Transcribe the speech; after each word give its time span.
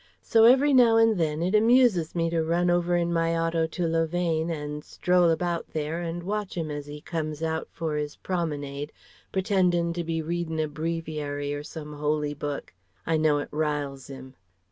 So 0.23 0.45
every 0.45 0.73
now 0.73 0.97
and 0.97 1.19
then 1.19 1.43
it 1.43 1.53
amuses 1.53 2.15
me 2.15 2.31
to 2.31 2.41
run 2.41 2.71
over 2.71 2.95
in 2.95 3.13
my 3.13 3.37
auto 3.37 3.67
to 3.67 3.87
Louvain 3.87 4.49
and 4.49 4.83
stroll 4.83 5.29
about 5.29 5.73
there 5.73 6.01
and 6.01 6.23
watch 6.23 6.57
'im 6.57 6.71
as 6.71 6.89
'e 6.89 7.01
comes 7.01 7.43
out 7.43 7.67
for 7.71 7.97
'is 7.97 8.15
promenade, 8.15 8.91
pretendin' 9.31 9.93
to 9.93 10.03
be 10.03 10.23
readin' 10.23 10.59
a 10.59 10.67
breviary 10.67 11.53
or 11.53 11.61
some 11.61 11.93
holy 11.93 12.33
book. 12.33 12.73
I 13.05 13.15
know 13.17 13.37
it 13.37 13.49
riles 13.51 14.09
'im.... 14.09 14.33